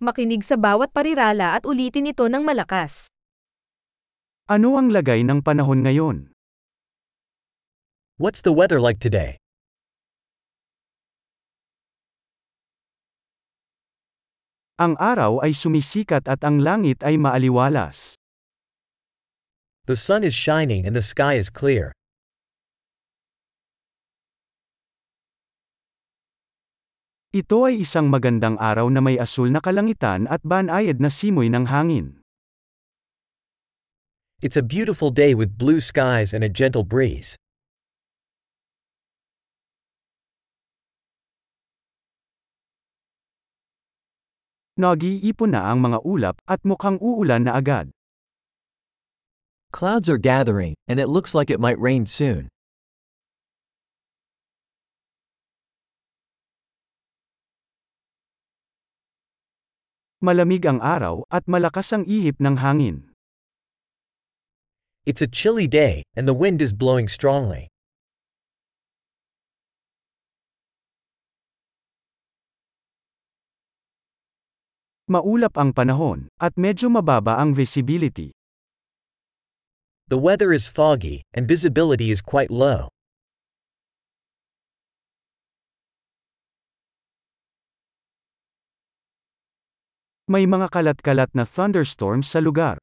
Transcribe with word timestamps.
Makinig 0.00 0.40
sa 0.40 0.56
bawat 0.56 0.96
parirala 0.96 1.60
at 1.60 1.68
ulitin 1.68 2.08
ito 2.08 2.24
ng 2.24 2.40
malakas. 2.40 3.12
Ano 4.48 4.80
ang 4.80 4.88
lagay 4.88 5.20
ng 5.28 5.44
panahon 5.44 5.84
ngayon? 5.84 6.32
What's 8.16 8.40
the 8.40 8.48
weather 8.48 8.80
like 8.80 8.96
today? 8.96 9.36
Ang 14.80 14.96
araw 14.96 15.44
ay 15.44 15.52
sumisikat 15.52 16.24
at 16.24 16.40
ang 16.48 16.64
langit 16.64 17.04
ay 17.04 17.20
maaliwalas. 17.20 18.16
The 19.84 20.00
sun 20.00 20.24
is 20.24 20.32
shining 20.32 20.88
and 20.88 20.96
the 20.96 21.04
sky 21.04 21.36
is 21.36 21.52
clear. 21.52 21.92
Ito 27.30 27.62
ay 27.62 27.86
isang 27.86 28.10
magandang 28.10 28.58
araw 28.58 28.90
na 28.90 28.98
may 28.98 29.14
asul 29.14 29.54
na 29.54 29.62
kalangitan 29.62 30.26
at 30.26 30.42
banayad 30.42 30.98
na 30.98 31.06
simoy 31.06 31.46
ng 31.46 31.70
hangin. 31.70 32.18
It's 34.42 34.58
a 34.58 34.66
beautiful 34.66 35.14
day 35.14 35.38
with 35.38 35.54
blue 35.54 35.78
skies 35.78 36.34
and 36.34 36.42
a 36.42 36.50
gentle 36.50 36.82
breeze. 36.82 37.38
Nag-iipon 44.74 45.54
na 45.54 45.70
ang 45.70 45.86
mga 45.86 46.02
ulap 46.02 46.42
at 46.50 46.66
mukhang 46.66 46.98
uulan 46.98 47.46
na 47.46 47.62
agad. 47.62 47.94
Clouds 49.70 50.10
are 50.10 50.18
gathering, 50.18 50.74
and 50.90 50.98
it 50.98 51.06
looks 51.06 51.30
like 51.30 51.46
it 51.46 51.62
might 51.62 51.78
rain 51.78 52.10
soon. 52.10 52.50
Malamig 60.20 60.68
ang 60.68 60.84
araw 60.84 61.24
at 61.32 61.48
malakas 61.48 61.96
ang 61.96 62.04
ihip 62.04 62.36
ng 62.44 62.60
hangin. 62.60 63.08
It's 65.08 65.24
a 65.24 65.30
chilly 65.32 65.64
day, 65.64 66.04
and 66.12 66.28
the 66.28 66.36
wind 66.36 66.60
is 66.60 66.76
blowing 66.76 67.08
strongly. 67.08 67.72
Maulap 75.08 75.56
ang 75.56 75.72
panahon, 75.72 76.28
at 76.36 76.52
medyo 76.60 76.92
mababa 76.92 77.40
ang 77.40 77.56
visibility. 77.56 78.36
The 80.12 80.20
weather 80.20 80.52
is 80.52 80.68
foggy, 80.68 81.24
and 81.32 81.48
visibility 81.48 82.12
is 82.12 82.20
quite 82.20 82.52
low. 82.52 82.92
May 90.30 90.46
mga 90.46 90.70
kalat-kalat 90.70 91.34
na 91.34 91.42
thunderstorms 91.42 92.30
sa 92.30 92.38
lugar. 92.38 92.78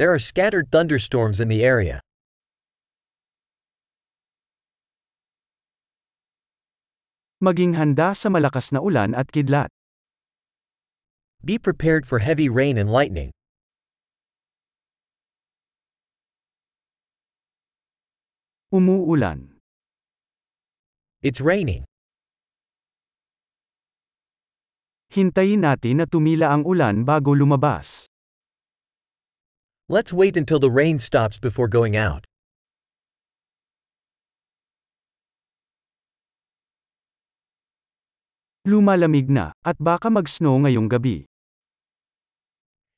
There 0.00 0.08
are 0.08 0.16
scattered 0.16 0.72
thunderstorms 0.72 1.44
in 1.44 1.52
the 1.52 1.60
area. 1.60 2.00
Maging 7.44 7.76
handa 7.76 8.16
sa 8.16 8.32
malakas 8.32 8.72
na 8.72 8.80
ulan 8.80 9.12
at 9.12 9.28
kidlat. 9.28 9.68
Be 11.44 11.60
prepared 11.60 12.08
for 12.08 12.24
heavy 12.24 12.48
rain 12.48 12.80
and 12.80 12.88
lightning. 12.88 13.28
Umuulan. 18.72 19.60
It's 21.20 21.44
raining. 21.44 21.87
Hintayin 25.08 25.64
natin 25.64 26.00
na 26.00 26.06
tumila 26.06 26.52
ang 26.52 26.68
ulan 26.68 27.08
bago 27.08 27.32
lumabas. 27.32 28.12
Let's 29.88 30.12
wait 30.12 30.36
until 30.36 30.60
the 30.60 30.68
rain 30.68 31.00
stops 31.00 31.40
before 31.40 31.64
going 31.64 31.96
out. 31.96 32.28
Lumalamig 38.68 39.32
na, 39.32 39.56
at 39.64 39.80
baka 39.80 40.12
mag-snow 40.12 40.60
ngayong 40.60 40.92
gabi. 40.92 41.24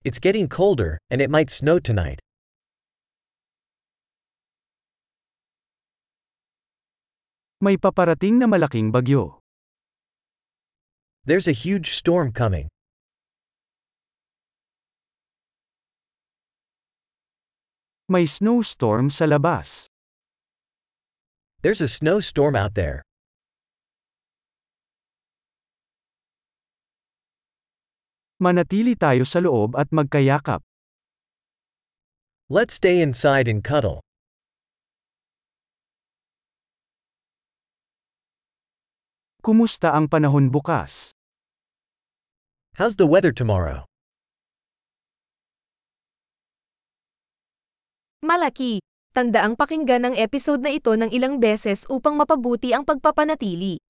It's 0.00 0.16
getting 0.16 0.48
colder, 0.48 0.96
and 1.12 1.20
it 1.20 1.28
might 1.28 1.52
snow 1.52 1.76
tonight. 1.76 2.24
May 7.60 7.76
paparating 7.76 8.40
na 8.40 8.48
malaking 8.48 8.96
bagyo. 8.96 9.44
There's 11.28 11.44
a 11.44 11.52
huge 11.52 11.92
storm 11.92 12.32
coming. 12.32 12.72
May 18.08 18.24
snowstorm 18.24 19.12
sa 19.12 19.28
labas. 19.28 19.92
There's 21.60 21.84
a 21.84 21.90
snowstorm 21.92 22.56
out 22.56 22.72
there. 22.72 23.04
Manatili 28.40 28.96
tayo 28.96 29.28
sa 29.28 29.44
loob 29.44 29.76
at 29.76 29.92
magkayakap. 29.92 30.64
Let's 32.48 32.80
stay 32.80 33.04
inside 33.04 33.52
and 33.52 33.60
cuddle. 33.60 34.00
Kumusta 39.44 39.92
ang 39.92 40.08
panahon 40.08 40.48
bukas? 40.48 41.17
How's 42.78 42.94
the 42.94 43.10
weather 43.10 43.34
tomorrow? 43.34 43.82
Malaki. 48.22 48.78
Tandaang 49.10 49.58
pakinggan 49.58 50.06
ang 50.06 50.14
episode 50.14 50.62
na 50.62 50.70
ito 50.70 50.94
ng 50.94 51.10
ilang 51.10 51.42
beses 51.42 51.82
upang 51.90 52.14
mapabuti 52.14 52.70
ang 52.70 52.86
pagpapanatili. 52.86 53.82